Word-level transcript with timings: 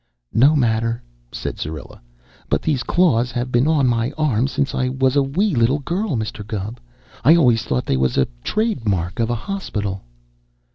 "No 0.33 0.55
matter," 0.55 1.03
said 1.31 1.59
Syrilla. 1.59 2.01
"But 2.49 2.63
these 2.63 2.81
claws 2.81 3.29
have 3.33 3.51
been 3.51 3.67
on 3.67 3.85
my 3.85 4.11
arm 4.17 4.47
since 4.47 4.73
I 4.73 4.89
was 4.89 5.15
a 5.15 5.21
wee 5.21 5.53
little 5.53 5.77
girl, 5.77 6.17
Mr. 6.17 6.41
Gubb. 6.43 6.79
I 7.23 7.35
always 7.35 7.61
thought 7.61 7.85
they 7.85 7.97
was 7.97 8.17
a 8.17 8.25
trademark 8.43 9.19
of 9.19 9.29
a 9.29 9.35
hospital." 9.35 10.01